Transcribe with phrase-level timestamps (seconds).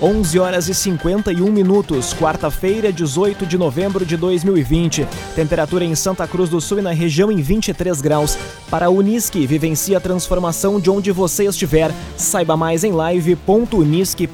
[0.00, 5.04] 11 horas e 51 minutos, quarta-feira, 18 de novembro de 2020.
[5.34, 8.38] Temperatura em Santa Cruz do Sul e na região em 23 graus.
[8.70, 11.90] Para a Unisque, vivencie a transformação de onde você estiver.
[12.16, 14.32] Saiba mais em live.unisque.br.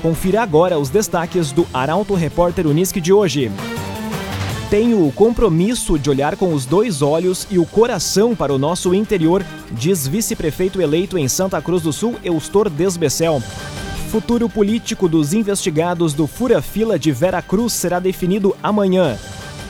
[0.00, 3.52] Confira agora os destaques do Arauto Repórter Unisque de hoje.
[4.70, 8.94] Tenho o compromisso de olhar com os dois olhos e o coração para o nosso
[8.94, 13.42] interior, diz vice-prefeito eleito em Santa Cruz do Sul, Eustor Desbecel
[14.14, 19.18] futuro político dos investigados do Fura-Fila de Vera Cruz será definido amanhã.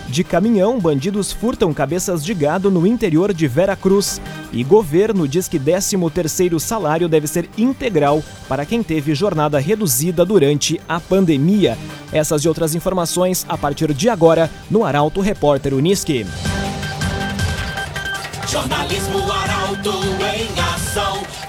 [0.06, 4.20] De caminhão, bandidos furtam cabeças de gado no interior de Vera Cruz.
[4.52, 10.78] E governo diz que 13º salário deve ser integral para quem teve jornada reduzida durante
[10.86, 11.78] a pandemia.
[12.12, 16.26] Essas e outras informações a partir de agora no Arauto Repórter Uniski.
[18.46, 19.90] Jornalismo Arauto
[20.20, 20.63] em.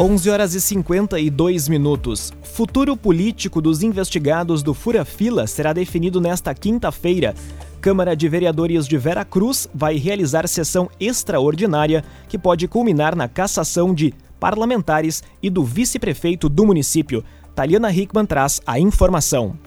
[0.00, 2.32] 11 horas e 52 minutos.
[2.40, 7.34] Futuro político dos investigados do Fura Fila será definido nesta quinta-feira.
[7.80, 13.92] Câmara de Vereadores de Vera Cruz vai realizar sessão extraordinária que pode culminar na cassação
[13.92, 17.24] de parlamentares e do vice-prefeito do município.
[17.52, 19.58] Taliana Hickman traz a informação.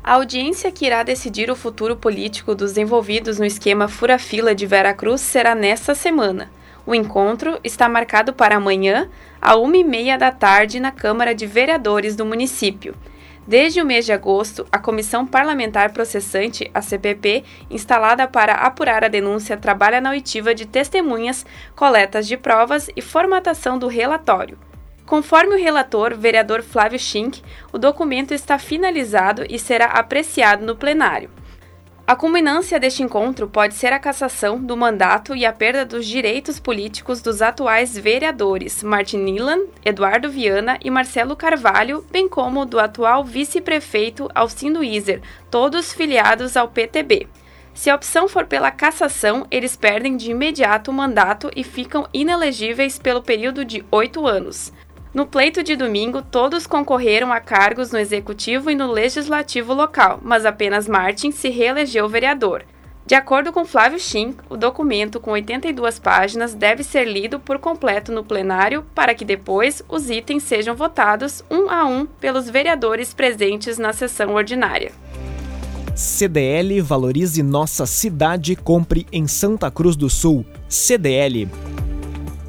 [0.00, 4.94] A audiência que irá decidir o futuro político dos envolvidos no esquema Fura-Fila de Vera
[4.94, 6.48] Cruz será nesta semana.
[6.90, 9.08] O encontro está marcado para amanhã,
[9.40, 12.96] à uma e meia da tarde, na Câmara de Vereadores do município.
[13.46, 19.08] Desde o mês de agosto, a Comissão Parlamentar Processante, a CPP, instalada para apurar a
[19.08, 21.46] denúncia, trabalha na oitiva de testemunhas,
[21.76, 24.58] coletas de provas e formatação do relatório.
[25.06, 27.40] Conforme o relator, vereador Flávio Schink,
[27.72, 31.30] o documento está finalizado e será apreciado no plenário.
[32.10, 36.58] A culminância deste encontro pode ser a cassação do mandato e a perda dos direitos
[36.58, 43.24] políticos dos atuais vereadores Martin Nilan, Eduardo Viana e Marcelo Carvalho, bem como do atual
[43.24, 47.28] vice-prefeito Alcindo Iser, todos filiados ao PTB.
[47.72, 52.98] Se a opção for pela cassação, eles perdem de imediato o mandato e ficam inelegíveis
[52.98, 54.72] pelo período de oito anos.
[55.12, 60.46] No pleito de domingo, todos concorreram a cargos no executivo e no legislativo local, mas
[60.46, 62.64] apenas Martin se reelegeu vereador.
[63.04, 68.12] De acordo com Flávio Schink, o documento com 82 páginas deve ser lido por completo
[68.12, 73.78] no plenário para que depois os itens sejam votados um a um pelos vereadores presentes
[73.78, 74.92] na sessão ordinária.
[75.96, 80.46] CDL valorize nossa cidade, compre em Santa Cruz do Sul.
[80.68, 81.48] CDL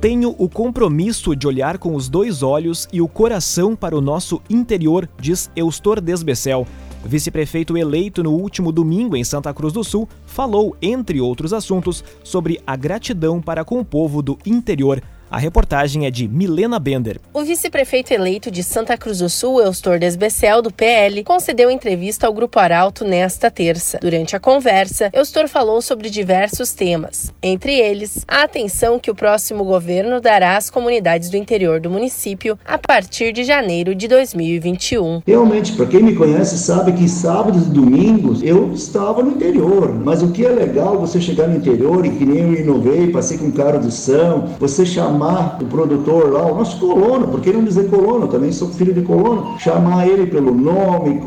[0.01, 4.41] tenho o compromisso de olhar com os dois olhos e o coração para o nosso
[4.49, 6.65] interior, diz Eustor Desbecel.
[7.05, 12.59] Vice-prefeito eleito no último domingo em Santa Cruz do Sul, falou, entre outros assuntos, sobre
[12.65, 17.17] a gratidão para com o povo do interior a reportagem é de Milena Bender.
[17.33, 22.33] O vice-prefeito eleito de Santa Cruz do Sul, Eustor Desbecel, do PL, concedeu entrevista ao
[22.33, 23.97] Grupo Arauto nesta terça.
[24.01, 29.63] Durante a conversa, Eustor falou sobre diversos temas, entre eles a atenção que o próximo
[29.63, 35.21] governo dará às comunidades do interior do município a partir de janeiro de 2021.
[35.25, 40.21] Realmente, para quem me conhece, sabe que sábados e domingos eu estava no interior, mas
[40.21, 43.49] o que é legal você chegar no interior e que nem eu inovei, passei com
[43.49, 47.63] cara de São, você chamar chamar o produtor lá, o nosso colono, por que não
[47.63, 48.27] dizer colono?
[48.27, 49.59] Também sou filho de colono.
[49.59, 51.21] Chamar ele pelo nome,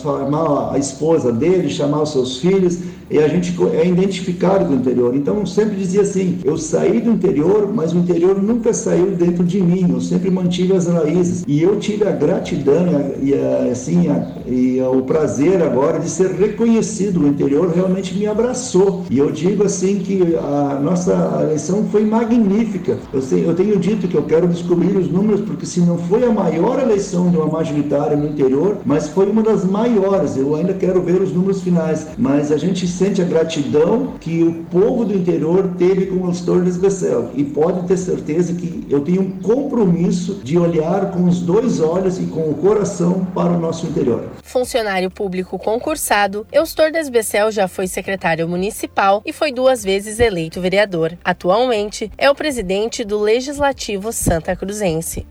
[0.00, 2.78] chamar a esposa dele, chamar os seus filhos
[3.14, 5.14] e a gente é identificado com o interior.
[5.14, 9.62] Então, sempre dizia assim: eu saí do interior, mas o interior nunca saiu dentro de
[9.62, 11.44] mim, eu sempre mantive as raízes.
[11.46, 16.10] E eu tive a gratidão e, a, assim, a, e a, o prazer agora de
[16.10, 17.20] ser reconhecido.
[17.20, 19.04] O interior realmente me abraçou.
[19.08, 22.98] E eu digo assim que a nossa eleição foi magnífica.
[23.12, 26.24] Eu, sei, eu tenho dito que eu quero descobrir os números, porque se não foi
[26.24, 30.36] a maior eleição de uma majoritária no interior, mas foi uma das maiores.
[30.36, 32.08] Eu ainda quero ver os números finais.
[32.18, 36.78] Mas a gente sente a gratidão que o povo do interior teve com os Torres
[36.78, 41.80] Bessel e pode ter certeza que eu tenho um compromisso de olhar com os dois
[41.80, 44.30] olhos e com o coração para o nosso interior.
[44.42, 51.12] Funcionário público concursado, Eustor Desbecel já foi secretário municipal e foi duas vezes eleito vereador.
[51.22, 55.26] Atualmente é o presidente do Legislativo Santa Cruzense.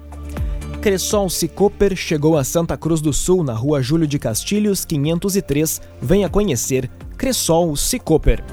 [0.83, 5.81] Cressol Cicoper chegou a Santa Cruz do Sul, na rua Júlio de Castilhos, 503.
[6.01, 8.43] Venha conhecer Cressol Cicoper.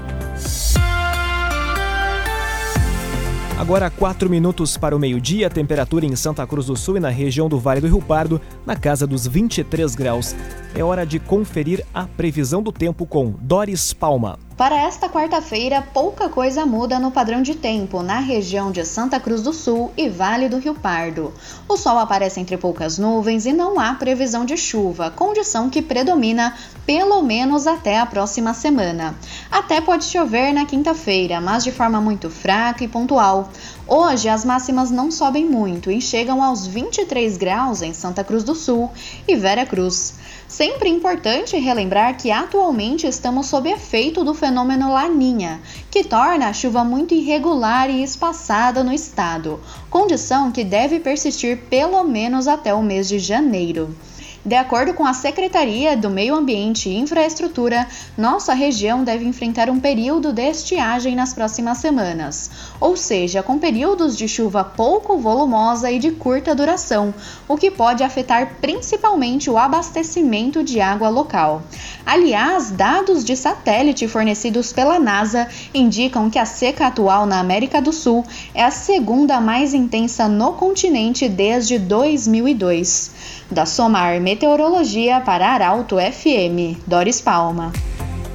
[3.57, 7.47] Agora, 4 minutos para o meio-dia, temperatura em Santa Cruz do Sul e na região
[7.47, 10.35] do Vale do Rio Pardo, na casa dos 23 graus.
[10.73, 14.39] É hora de conferir a previsão do tempo com Doris Palma.
[14.57, 19.41] Para esta quarta-feira, pouca coisa muda no padrão de tempo na região de Santa Cruz
[19.41, 21.33] do Sul e Vale do Rio Pardo.
[21.67, 26.55] O sol aparece entre poucas nuvens e não há previsão de chuva, condição que predomina
[26.85, 29.15] pelo menos até a próxima semana.
[29.49, 33.49] Até pode chover na quinta-feira, mas de forma muito fraca e pontual.
[33.87, 38.53] Hoje as máximas não sobem muito e chegam aos 23 graus em Santa Cruz do
[38.53, 38.91] Sul
[39.27, 40.13] e Vera Cruz.
[40.51, 46.83] Sempre importante relembrar que atualmente estamos sob efeito do fenômeno Laninha, que torna a chuva
[46.83, 53.07] muito irregular e espaçada no estado, condição que deve persistir pelo menos até o mês
[53.07, 53.95] de janeiro.
[54.43, 59.79] De acordo com a Secretaria do Meio Ambiente e Infraestrutura, nossa região deve enfrentar um
[59.79, 62.49] período de estiagem nas próximas semanas,
[62.79, 67.13] ou seja, com períodos de chuva pouco volumosa e de curta duração,
[67.47, 71.61] o que pode afetar principalmente o abastecimento de água local.
[72.03, 77.93] Aliás, dados de satélite fornecidos pela NASA indicam que a seca atual na América do
[77.93, 83.40] Sul é a segunda mais intensa no continente desde 2002.
[83.51, 87.73] Da Somar Meteorologia para Arauto FM, Doris Palma.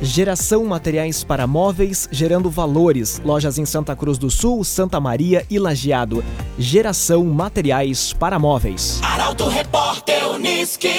[0.03, 3.19] Geração Materiais para Móveis, gerando valores.
[3.25, 6.23] Lojas em Santa Cruz do Sul, Santa Maria e Lajeado.
[6.59, 9.01] Geração Materiais para Móveis.
[9.03, 10.91] Arauto Repórter Uniski.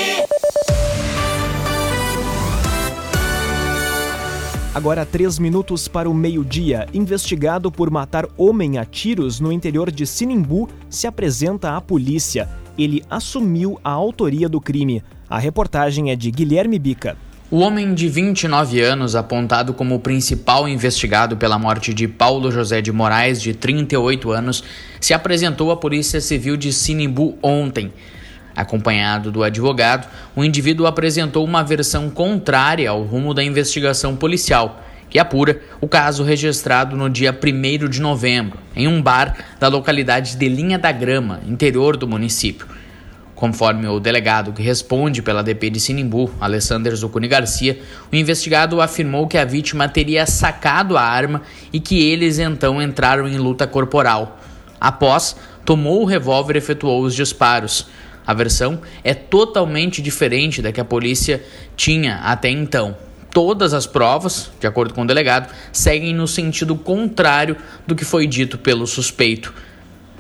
[4.74, 6.88] Agora, três minutos para o meio-dia.
[6.92, 13.04] Investigado por matar homem a tiros no interior de Sinimbu, se apresenta à polícia ele
[13.10, 15.04] assumiu a autoria do crime.
[15.30, 17.18] A reportagem é de Guilherme Bica.
[17.50, 22.82] O homem de 29 anos, apontado como o principal investigado pela morte de Paulo José
[22.82, 24.64] de Moraes, de 38 anos,
[25.00, 27.94] se apresentou à Polícia Civil de Sinimbu ontem.
[28.54, 35.20] Acompanhado do advogado, o indivíduo apresentou uma versão contrária ao rumo da investigação policial, que
[35.20, 40.50] apura o caso registrado no dia 1 de novembro, em um bar da localidade de
[40.50, 42.68] Linha da Grama, interior do município.
[43.38, 47.80] Conforme o delegado que responde pela DP de Sinimbu, Alessander Zucuni Garcia,
[48.12, 53.28] o investigado afirmou que a vítima teria sacado a arma e que eles então entraram
[53.28, 54.40] em luta corporal.
[54.82, 57.88] Após, tomou o revólver e efetuou os disparos.
[58.26, 61.44] A versão é totalmente diferente da que a polícia
[61.76, 62.98] tinha até então.
[63.32, 68.26] Todas as provas, de acordo com o delegado, seguem no sentido contrário do que foi
[68.26, 69.54] dito pelo suspeito.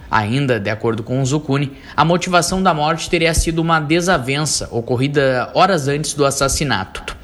[0.09, 5.51] Ainda, de acordo com o Zucuni, a motivação da morte teria sido uma desavença ocorrida
[5.53, 7.15] horas antes do assassinato.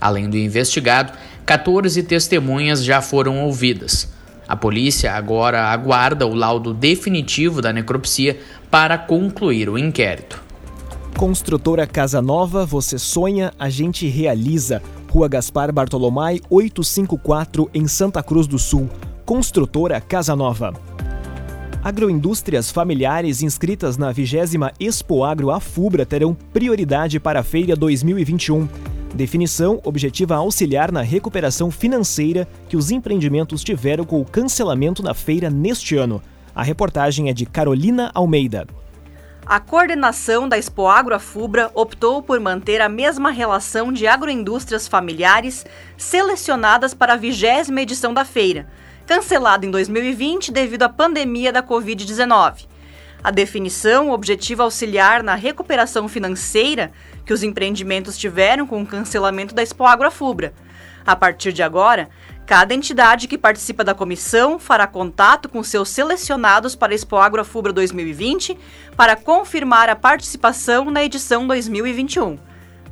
[0.00, 1.12] Além do investigado,
[1.44, 4.12] 14 testemunhas já foram ouvidas.
[4.48, 8.38] A polícia agora aguarda o laudo definitivo da necropsia
[8.70, 10.42] para concluir o inquérito.
[11.16, 14.82] Construtora Casa Nova, você sonha, a gente realiza.
[15.12, 18.88] Rua Gaspar Bartolomai, 854, em Santa Cruz do Sul.
[19.26, 20.72] Construtora Casa Nova.
[21.84, 24.36] Agroindústrias familiares inscritas na 20
[24.80, 28.66] Expo Agro Afubra terão prioridade para a feira 2021.
[29.14, 35.50] Definição objetiva auxiliar na recuperação financeira que os empreendimentos tiveram com o cancelamento da feira
[35.50, 36.22] neste ano.
[36.54, 38.66] A reportagem é de Carolina Almeida.
[39.44, 45.66] A coordenação da Expo Agro Afubra optou por manter a mesma relação de agroindústrias familiares
[45.96, 48.68] selecionadas para a vigésima edição da feira,
[49.04, 52.66] cancelado em 2020 devido à pandemia da Covid-19.
[53.22, 56.92] A definição objetiva auxiliar na recuperação financeira
[57.26, 60.54] que os empreendimentos tiveram com o cancelamento da Expo Agrofubra.
[61.04, 62.08] A partir de agora,
[62.46, 67.72] cada entidade que participa da comissão fará contato com seus selecionados para a Expo Agrofubra
[67.72, 68.58] 2020
[68.96, 72.36] para confirmar a participação na edição 2021.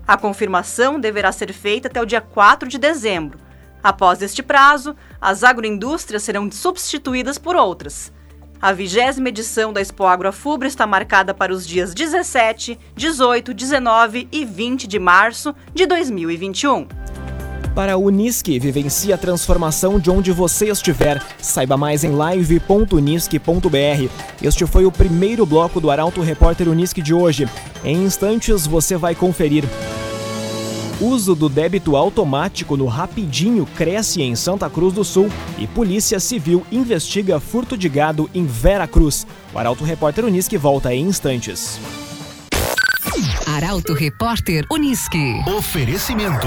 [0.07, 3.38] A confirmação deverá ser feita até o dia 4 de dezembro.
[3.83, 8.12] Após este prazo, as agroindústrias serão substituídas por outras.
[8.61, 14.45] A vigésima edição da Expo Agrofubra está marcada para os dias 17, 18, 19 e
[14.45, 16.87] 20 de março de 2021.
[17.75, 21.23] Para a Unisque, vivencie a transformação de onde você estiver.
[21.41, 24.11] Saiba mais em live.unisque.br.
[24.43, 27.49] Este foi o primeiro bloco do Arauto Repórter Unisque de hoje.
[27.85, 29.65] Em instantes você vai conferir.
[31.00, 36.67] Uso do débito automático no Rapidinho cresce em Santa Cruz do Sul e Polícia Civil
[36.71, 39.27] investiga furto de gado em Vera Cruz.
[39.55, 41.81] O Arauto Repórter Unisque volta em instantes.
[43.47, 45.41] Arauto Repórter Unisque.
[45.57, 46.47] Oferecimento.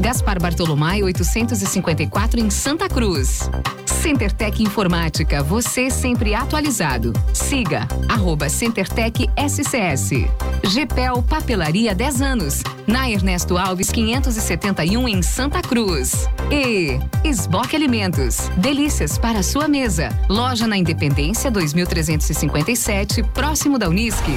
[0.00, 3.50] Gaspar Bartolomai 854 em Santa Cruz.
[3.84, 7.12] CenterTech Informática, você sempre atualizado.
[7.32, 10.10] Siga, arroba CenterTech SCS.
[10.64, 16.28] GPEL Papelaria 10 anos, na Ernesto Alves 571 em Santa Cruz.
[16.50, 20.08] E Esboque Alimentos, delícias para sua mesa.
[20.28, 24.32] Loja na Independência 2357, próximo da Unisque.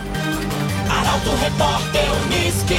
[0.88, 2.74] Arauto Repórter Unisque.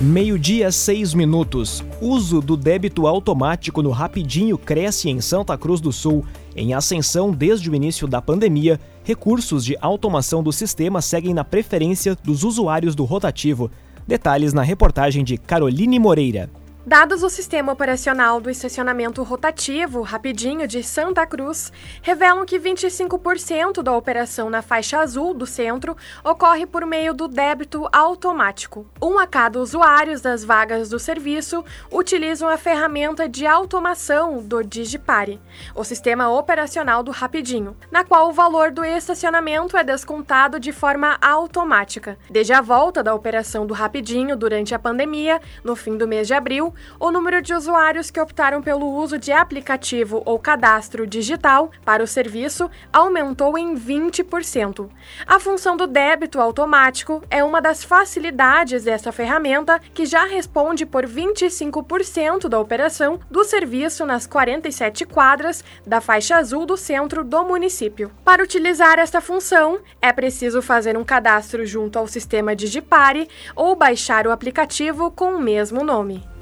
[0.00, 1.84] Meio-dia, seis minutos.
[2.00, 6.24] Uso do débito automático no Rapidinho cresce em Santa Cruz do Sul.
[6.54, 12.16] Em ascensão desde o início da pandemia, recursos de automação do sistema seguem na preferência
[12.22, 13.72] dos usuários do rotativo.
[14.06, 16.48] Detalhes na reportagem de Caroline Moreira.
[16.88, 23.94] Dados do Sistema Operacional do Estacionamento Rotativo Rapidinho de Santa Cruz revelam que 25% da
[23.94, 28.86] operação na faixa azul do centro ocorre por meio do débito automático.
[29.02, 35.38] Um a cada usuários das vagas do serviço utilizam a ferramenta de automação do Digipare,
[35.74, 41.18] o sistema operacional do Rapidinho, na qual o valor do estacionamento é descontado de forma
[41.20, 42.18] automática.
[42.30, 46.32] Desde a volta da operação do Rapidinho durante a pandemia, no fim do mês de
[46.32, 52.02] abril, o número de usuários que optaram pelo uso de aplicativo ou cadastro digital para
[52.02, 54.88] o serviço aumentou em 20%.
[55.26, 61.06] A função do débito automático é uma das facilidades dessa ferramenta que já responde por
[61.06, 68.10] 25% da operação do serviço nas 47 quadras da faixa azul do centro do município.
[68.24, 74.26] Para utilizar esta função, é preciso fazer um cadastro junto ao sistema Digipare ou baixar
[74.26, 76.37] o aplicativo com o mesmo nome.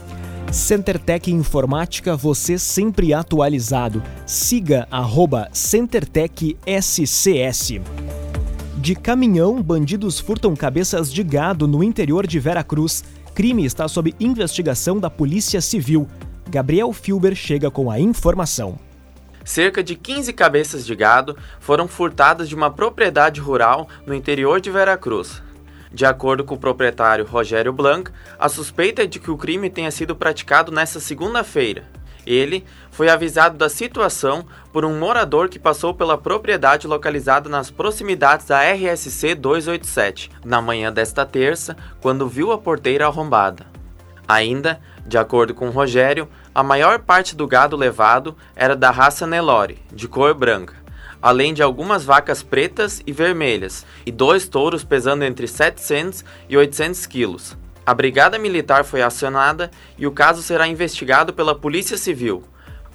[0.53, 4.03] CenterTech Informática, você sempre atualizado.
[4.25, 7.81] Siga arroba CenterTech SCS.
[8.77, 13.05] De caminhão, bandidos furtam cabeças de gado no interior de Veracruz.
[13.35, 16.09] Crime está sob investigação da Polícia Civil.
[16.49, 18.79] Gabriel Filber chega com a informação.
[19.45, 24.71] Cerca de 15 cabeças de gado foram furtadas de uma propriedade rural no interior de
[24.71, 25.43] Veracruz.
[25.97, 29.91] De acordo com o proprietário Rogério Blanc, a suspeita é de que o crime tenha
[29.91, 31.85] sido praticado nesta segunda-feira.
[32.27, 38.45] Ele foi avisado da situação por um morador que passou pela propriedade localizada nas proximidades
[38.45, 43.65] da RSC 287, na manhã desta terça, quando viu a porteira arrombada.
[44.29, 49.83] Ainda, de acordo com Rogério, a maior parte do gado levado era da raça Nelore,
[49.91, 50.86] de cor branca
[51.21, 57.07] além de algumas vacas pretas e vermelhas, e dois touros pesando entre 700 e 800
[57.07, 57.57] quilos.
[57.85, 62.43] A Brigada Militar foi acionada e o caso será investigado pela Polícia Civil.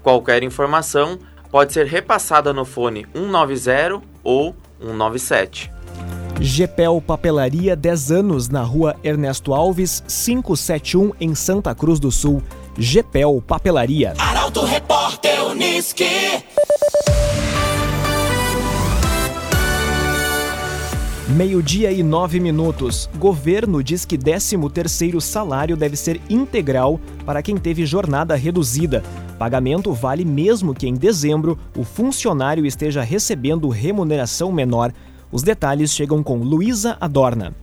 [0.03, 1.17] Qualquer informação
[1.49, 5.71] pode ser repassada no fone 190 ou 197.
[6.41, 12.41] GPEL Papelaria 10 anos na rua Ernesto Alves, 571 em Santa Cruz do Sul.
[12.77, 14.15] GPEL Papelaria.
[14.17, 16.43] Arauto Repórter Uniski.
[21.35, 23.09] Meio-dia e nove minutos.
[23.17, 29.01] Governo diz que 13º salário deve ser integral para quem teve jornada reduzida.
[29.39, 34.91] Pagamento vale mesmo que em dezembro o funcionário esteja recebendo remuneração menor.
[35.31, 37.55] Os detalhes chegam com Luísa Adorna.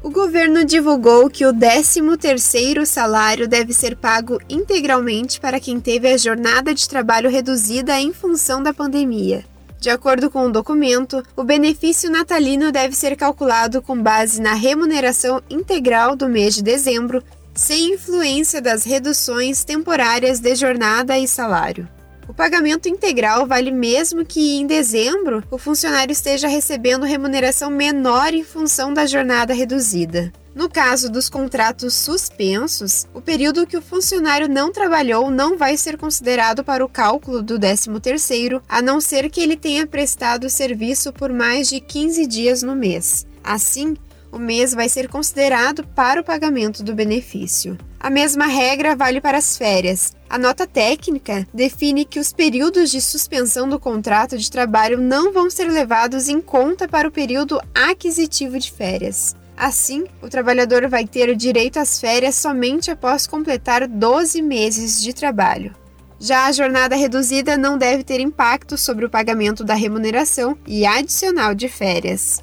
[0.00, 6.16] O governo divulgou que o 13º salário deve ser pago integralmente para quem teve a
[6.16, 9.44] jornada de trabalho reduzida em função da pandemia.
[9.84, 15.42] De acordo com o documento, o benefício natalino deve ser calculado com base na remuneração
[15.50, 17.22] integral do mês de dezembro,
[17.54, 21.86] sem influência das reduções temporárias de jornada e salário.
[22.26, 28.42] O pagamento integral vale mesmo que em dezembro o funcionário esteja recebendo remuneração menor em
[28.42, 30.32] função da jornada reduzida.
[30.54, 35.98] No caso dos contratos suspensos, o período que o funcionário não trabalhou não vai ser
[35.98, 41.32] considerado para o cálculo do 13º, a não ser que ele tenha prestado serviço por
[41.32, 43.26] mais de 15 dias no mês.
[43.42, 43.96] Assim,
[44.30, 47.76] o mês vai ser considerado para o pagamento do benefício.
[47.98, 50.12] A mesma regra vale para as férias.
[50.30, 55.50] A nota técnica define que os períodos de suspensão do contrato de trabalho não vão
[55.50, 59.34] ser levados em conta para o período aquisitivo de férias.
[59.56, 65.72] Assim, o trabalhador vai ter direito às férias somente após completar 12 meses de trabalho.
[66.18, 71.54] Já a jornada reduzida não deve ter impacto sobre o pagamento da remuneração e adicional
[71.54, 72.42] de férias.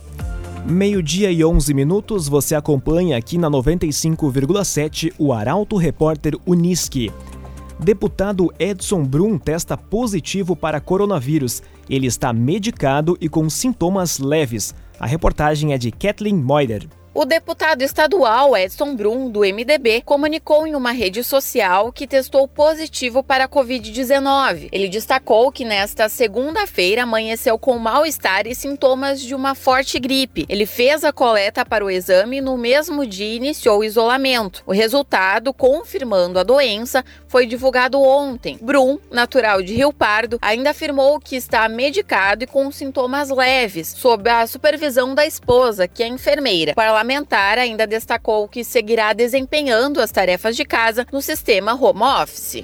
[0.65, 7.11] Meio-dia e 11 minutos, você acompanha aqui na 95,7 o Arauto Repórter Unisque.
[7.79, 11.63] Deputado Edson Brum testa positivo para coronavírus.
[11.89, 14.75] Ele está medicado e com sintomas leves.
[14.99, 16.87] A reportagem é de Kathleen Moider.
[17.13, 23.21] O deputado estadual Edson Brum, do MDB, comunicou em uma rede social que testou positivo
[23.21, 24.69] para a Covid-19.
[24.71, 30.45] Ele destacou que nesta segunda-feira amanheceu com mal-estar e sintomas de uma forte gripe.
[30.47, 34.63] Ele fez a coleta para o exame e no mesmo dia iniciou o isolamento.
[34.65, 38.57] O resultado, confirmando a doença, foi divulgado ontem.
[38.61, 44.29] Brum, natural de Rio Pardo, ainda afirmou que está medicado e com sintomas leves, sob
[44.29, 50.55] a supervisão da esposa, que é enfermeira parlamentar ainda destacou que seguirá desempenhando as tarefas
[50.55, 52.63] de casa no sistema home office.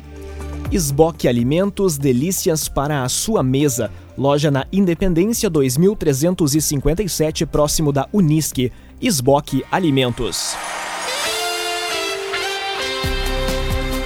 [0.71, 3.89] Esboque Alimentos, delícias para a sua mesa.
[4.15, 8.71] Loja na Independência 2357, próximo da Unisque.
[9.01, 10.55] Esboque Alimentos.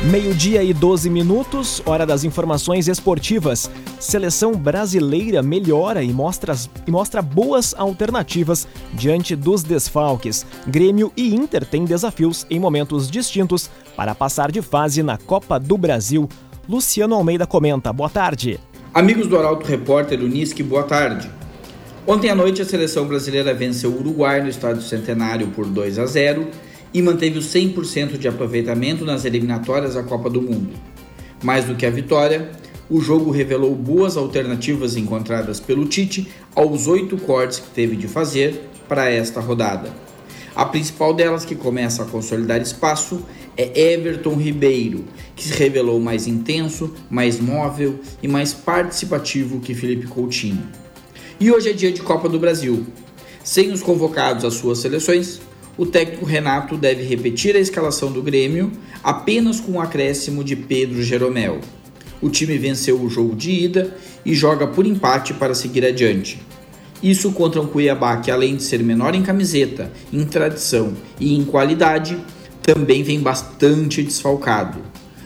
[0.09, 3.69] Meio-dia e 12 minutos, hora das informações esportivas.
[3.99, 6.55] Seleção brasileira melhora e mostra,
[6.87, 10.43] e mostra boas alternativas diante dos desfalques.
[10.65, 15.77] Grêmio e Inter têm desafios em momentos distintos para passar de fase na Copa do
[15.77, 16.27] Brasil.
[16.67, 17.93] Luciano Almeida comenta.
[17.93, 18.59] Boa tarde.
[18.91, 21.29] Amigos do Arauto Repórter Unisque, boa tarde.
[22.07, 26.07] Ontem à noite a seleção brasileira venceu o Uruguai no Estádio Centenário por 2 a
[26.07, 26.47] 0
[26.93, 30.71] e manteve o 100% de aproveitamento nas eliminatórias à Copa do Mundo.
[31.43, 32.51] Mais do que a vitória,
[32.89, 38.69] o jogo revelou boas alternativas encontradas pelo Tite aos oito cortes que teve de fazer
[38.87, 39.89] para esta rodada.
[40.53, 43.25] A principal delas, que começa a consolidar espaço,
[43.55, 50.07] é Everton Ribeiro, que se revelou mais intenso, mais móvel e mais participativo que Felipe
[50.07, 50.67] Coutinho.
[51.39, 52.85] E hoje é dia de Copa do Brasil.
[53.43, 55.39] Sem os convocados às suas seleções,
[55.77, 58.71] o técnico Renato deve repetir a escalação do Grêmio
[59.03, 61.59] apenas com o acréscimo de Pedro Jeromel.
[62.21, 66.39] O time venceu o jogo de ida e joga por empate para seguir adiante.
[67.01, 71.43] Isso contra um Cuiabá que, além de ser menor em camiseta, em tradição e em
[71.43, 72.17] qualidade,
[72.61, 74.79] também vem bastante desfalcado.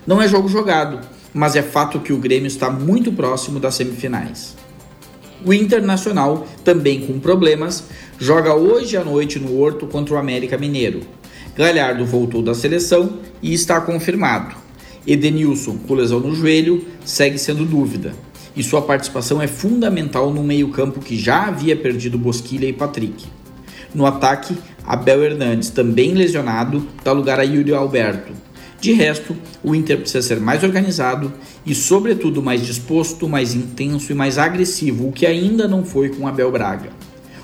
[0.08, 4.56] Não é jogo jogado, mas é fato que o Grêmio está muito próximo das semifinais.
[5.46, 7.84] O Internacional, também com problemas,
[8.18, 11.02] joga hoje à noite no Horto contra o América Mineiro.
[11.56, 14.56] Galhardo voltou da seleção e está confirmado.
[15.06, 18.14] Edenilson, com lesão no joelho, segue sendo dúvida.
[18.58, 23.28] E sua participação é fundamental no meio-campo que já havia perdido Bosquilha e Patrick.
[23.94, 28.34] No ataque, Abel Hernandes, também lesionado, dá lugar a Yuri Alberto.
[28.80, 31.34] De resto, o Inter precisa ser mais organizado
[31.66, 36.28] e, sobretudo, mais disposto, mais intenso e mais agressivo, o que ainda não foi com
[36.28, 36.90] Abel Braga.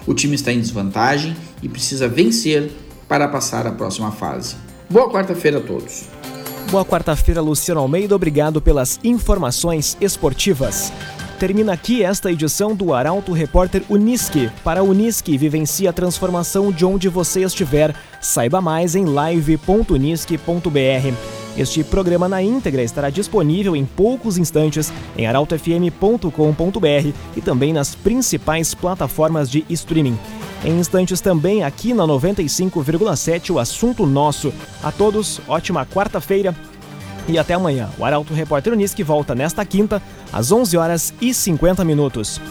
[0.06, 2.72] O time está em desvantagem e precisa vencer
[3.08, 4.56] para passar à próxima fase.
[4.90, 6.04] Boa quarta-feira a todos.
[6.70, 8.16] Boa quarta-feira, Luciano Almeida.
[8.16, 10.92] Obrigado pelas informações esportivas.
[11.42, 14.48] Termina aqui esta edição do Arauto Repórter Unisque.
[14.64, 17.96] Para Unisque, vivencie a transformação de onde você estiver.
[18.22, 20.38] Saiba mais em live.unisque.br.
[21.58, 28.76] Este programa na íntegra estará disponível em poucos instantes em arautofm.com.br e também nas principais
[28.76, 30.20] plataformas de streaming.
[30.64, 34.54] Em instantes também aqui na 95,7 o assunto nosso.
[34.84, 36.56] A todos, ótima quarta-feira
[37.28, 37.90] e até amanhã.
[37.98, 42.42] O Arauto Repórter Unisque volta nesta quinta, às 11 horas e 50 minutos.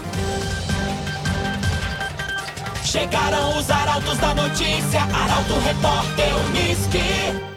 [2.85, 7.50] Chegaram os arautos da notícia, Arauto Repórter Unisque.